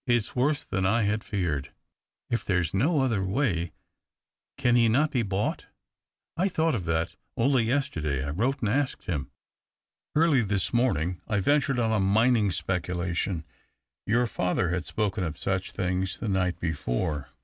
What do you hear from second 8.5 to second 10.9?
and asked him. Early this